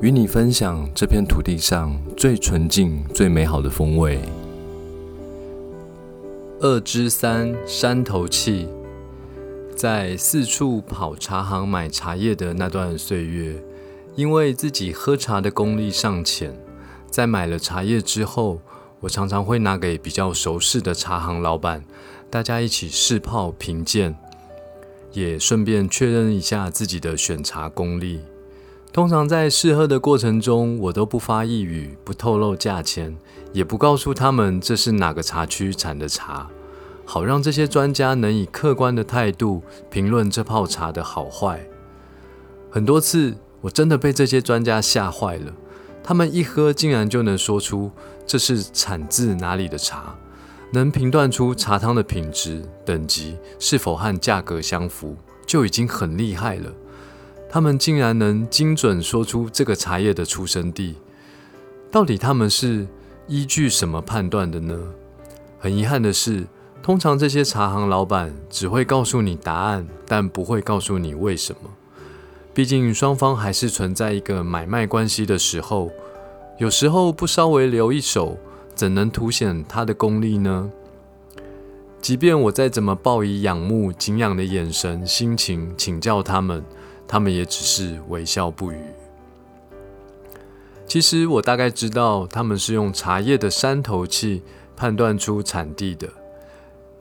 [0.00, 4.18] 与你分享这片土地上最纯净、最美好的风味。
[6.60, 8.68] 二之三山头气，
[9.76, 13.62] 在四处跑茶行买茶叶的那段岁月，
[14.16, 16.52] 因为自己喝茶的功力尚浅，
[17.08, 18.60] 在买了茶叶之后，
[18.98, 21.84] 我常常会拿给比较熟识的茶行老板，
[22.28, 24.16] 大家一起试泡评鉴，
[25.12, 28.20] 也顺便确认一下自己的选茶功力。
[28.94, 33.16] 通常在试喝的过程中，我都不发一语，不透露价钱，
[33.52, 36.48] 也不告诉他们这是哪个茶区产的茶，
[37.04, 41.66] 好让这些专家能以客观的态度评论这泡茶的好坏。
[42.70, 45.52] 很多次，我真的被这些专家吓坏了，
[46.00, 47.90] 他们一喝竟然就能说出
[48.24, 50.14] 这是产自哪里的茶，
[50.70, 56.72] 能评断出茶汤的品质等级是否和价格相符，就已经很厉害了。
[57.54, 60.96] 他们竟然能精准说出这个茶叶的出生地，
[61.88, 62.84] 到底他们是
[63.28, 64.76] 依据什么判断的呢？
[65.60, 66.48] 很遗憾的是，
[66.82, 71.70] 通常这些茶行老板只会告诉你答案，但不会告诉你为什么。
[72.52, 75.92] 毕竟双方还是存在一个买卖关系的时候，
[76.58, 78.36] 有时候不稍微留一手，
[78.74, 80.72] 怎能凸显他的功力呢？
[82.02, 86.64] 即便我再怎么抱以仰慕、敬仰的眼神、心情请教他们。
[87.06, 88.78] 他们也只是微笑不语。
[90.86, 94.42] 其实我大概知道，他们是用茶叶的山头气
[94.76, 96.08] 判断出产地的。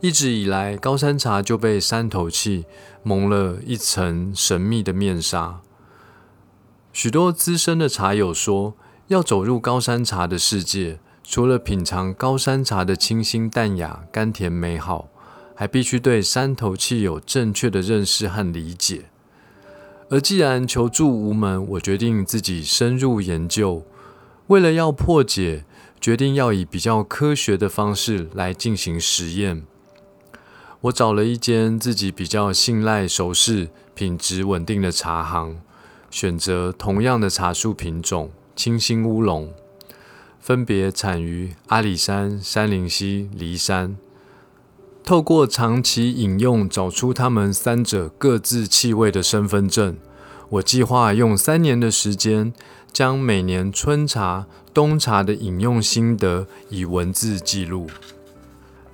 [0.00, 2.64] 一直以来，高山茶就被山头气
[3.02, 5.60] 蒙了一层神秘的面纱。
[6.92, 8.74] 许多资深的茶友说，
[9.08, 15.08] 要走入高山茶的世界，除了品尝高山茶的清新淡雅、甘甜美好，
[15.54, 19.04] 还必须对山头气有正确的认识和理解。
[20.10, 23.84] 而既然求助无门，我决定自己深入研究。
[24.48, 25.64] 为了要破解，
[26.00, 29.64] 决定要以比较科学的方式来进行实验。
[30.80, 35.60] 我找了一间自己比较信赖、熟识、品质稳定的茶行，
[36.10, 39.52] 选择同样的茶树品种——清新乌龙，
[40.40, 43.96] 分别产于阿里山、山林溪、梨山。
[45.04, 49.96] 透过长期饮用，找出他们三者各自气味的身份证。
[50.50, 52.52] 我计划用三年的时间，
[52.92, 57.88] 将每年春茶、冬茶的饮用心得以文字记录。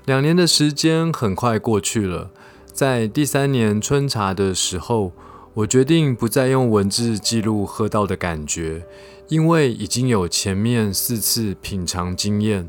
[0.04, 2.30] 两年的时间很快过去了，
[2.72, 5.12] 在第三年春茶的时候，
[5.54, 8.86] 我决定不再用文字记录喝到的感觉，
[9.28, 12.68] 因为已经有前面四次品尝经验。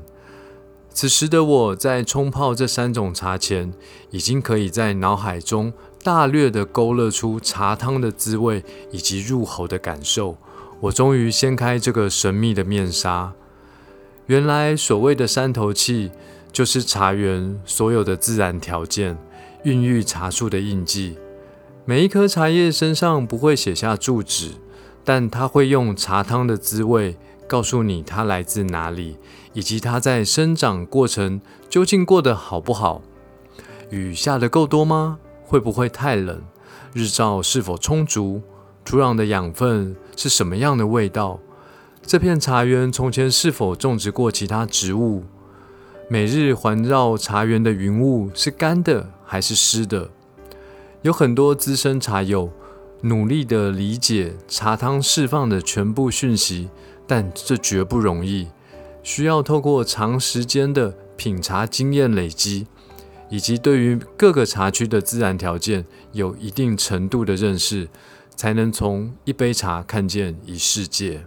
[0.97, 3.71] 此时的我在冲泡这三种茶前，
[4.09, 5.71] 已经可以在脑海中
[6.01, 10.37] 大略的勾勒出茶汤的滋味以及入喉的感受。
[10.79, 13.31] 我终于掀开这个神秘的面纱。
[14.25, 16.09] 原来所谓的山头气，
[16.51, 19.19] 就是茶园所有的自然条件，
[19.65, 21.19] 孕育茶树的印记。
[21.85, 24.53] 每一颗茶叶身上不会写下住址，
[25.03, 27.17] 但它会用茶汤的滋味。
[27.47, 29.17] 告诉你它来自哪里，
[29.53, 33.01] 以及它在生长过程究竟过得好不好？
[33.89, 35.19] 雨下得够多吗？
[35.45, 36.41] 会不会太冷？
[36.93, 38.41] 日照是否充足？
[38.83, 41.39] 土壤的养分是什么样的味道？
[42.01, 45.23] 这片茶园从前是否种植过其他植物？
[46.09, 50.09] 每日环绕茶园的云雾是干的还是湿的？
[51.01, 52.51] 有很多资深茶友
[53.01, 56.69] 努力的理解茶汤释放的全部讯息。
[57.07, 58.49] 但这绝不容易，
[59.01, 62.67] 需要透过长时间的品茶经验累积，
[63.29, 67.87] 以及对于各个茶区的自然条件有一定程度的认识，
[68.35, 71.25] 才能从一杯茶看见一世界。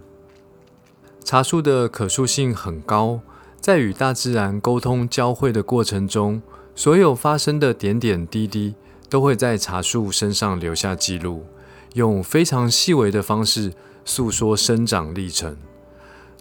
[1.23, 3.21] 茶树的可塑性很高，
[3.59, 6.41] 在与大自然沟通交汇的过程中，
[6.75, 8.75] 所有发生的点点滴滴
[9.09, 11.45] 都会在茶树身上留下记录，
[11.93, 13.73] 用非常细微的方式
[14.05, 15.57] 诉说生长历程。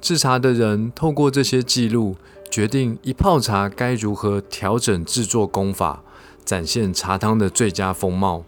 [0.00, 2.16] 制茶的人透过这些记录，
[2.50, 6.02] 决定一泡茶该如何调整制作工法，
[6.44, 8.44] 展现茶汤的最佳风貌。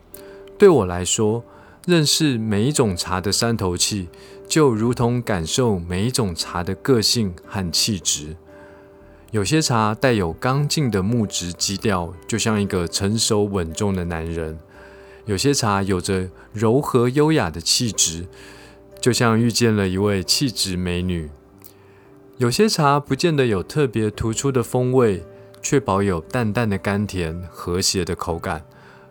[0.59, 1.45] 对我来说，
[1.87, 4.09] 认识每一种茶的山头气，
[4.49, 8.37] 就如同感受每一种茶的个性和气质。
[9.31, 14.57] 有些茶带有刚劲的木质基调，就像一个成熟稳重的男人；
[15.27, 18.27] 有些茶有着柔和优雅的气质，
[19.01, 21.31] 就像遇见了一位气质美女。
[22.43, 25.23] 有些茶不见得有特别突出的风味，
[25.63, 28.65] 却保有淡淡的甘甜、和谐的口感。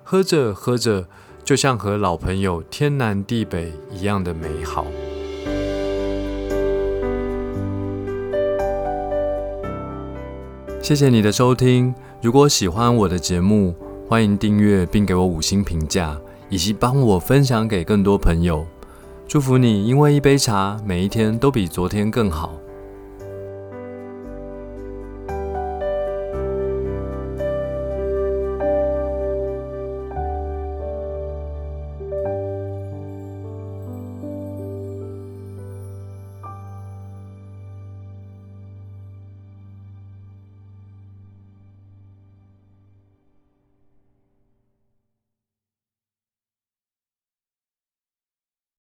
[0.03, 1.07] 喝着喝着，
[1.41, 4.85] 就像和老朋友天南地北一样的美好。
[10.81, 11.95] 谢谢你的收听。
[12.21, 13.73] 如果喜欢我的节目，
[14.09, 16.19] 欢迎订阅并给我五星评价，
[16.49, 18.67] 以及帮我分享给更多朋友。
[19.25, 22.60] 祝福你，因为一杯茶，每一天都比昨天更好。